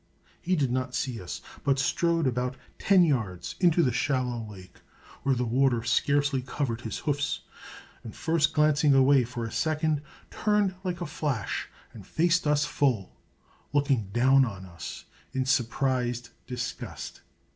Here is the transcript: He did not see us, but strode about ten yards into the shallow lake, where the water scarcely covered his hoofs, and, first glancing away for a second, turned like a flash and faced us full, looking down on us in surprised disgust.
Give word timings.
He 0.41 0.55
did 0.55 0.71
not 0.71 0.95
see 0.95 1.21
us, 1.21 1.41
but 1.63 1.77
strode 1.77 2.25
about 2.25 2.57
ten 2.79 3.03
yards 3.03 3.53
into 3.59 3.83
the 3.83 3.91
shallow 3.91 4.43
lake, 4.49 4.79
where 5.21 5.35
the 5.35 5.45
water 5.45 5.83
scarcely 5.83 6.41
covered 6.41 6.81
his 6.81 6.97
hoofs, 6.97 7.41
and, 8.03 8.15
first 8.15 8.51
glancing 8.51 8.95
away 8.95 9.23
for 9.25 9.45
a 9.45 9.51
second, 9.51 10.01
turned 10.31 10.73
like 10.83 11.01
a 11.01 11.05
flash 11.05 11.69
and 11.93 12.07
faced 12.07 12.47
us 12.47 12.65
full, 12.65 13.15
looking 13.73 14.09
down 14.11 14.43
on 14.43 14.65
us 14.65 15.05
in 15.33 15.45
surprised 15.45 16.29
disgust. 16.47 17.21